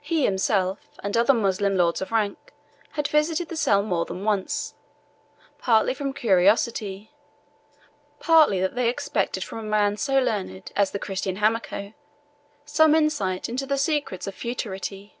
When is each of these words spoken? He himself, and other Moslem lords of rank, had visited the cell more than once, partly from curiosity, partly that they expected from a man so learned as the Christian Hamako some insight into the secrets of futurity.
He 0.00 0.24
himself, 0.24 0.98
and 1.04 1.16
other 1.16 1.32
Moslem 1.32 1.76
lords 1.76 2.02
of 2.02 2.10
rank, 2.10 2.52
had 2.98 3.06
visited 3.06 3.48
the 3.48 3.54
cell 3.56 3.80
more 3.84 4.04
than 4.04 4.24
once, 4.24 4.74
partly 5.58 5.94
from 5.94 6.12
curiosity, 6.14 7.12
partly 8.18 8.60
that 8.60 8.74
they 8.74 8.88
expected 8.88 9.44
from 9.44 9.60
a 9.60 9.62
man 9.62 9.96
so 9.96 10.18
learned 10.18 10.72
as 10.74 10.90
the 10.90 10.98
Christian 10.98 11.36
Hamako 11.36 11.92
some 12.64 12.92
insight 12.96 13.48
into 13.48 13.64
the 13.64 13.78
secrets 13.78 14.26
of 14.26 14.34
futurity. 14.34 15.14